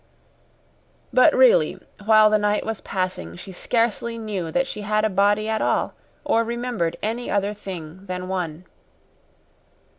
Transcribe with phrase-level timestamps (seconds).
[1.13, 5.47] But, really, while the night was passing she scarcely knew that she had a body
[5.47, 5.93] at all
[6.25, 8.65] or remembered any other thing than one.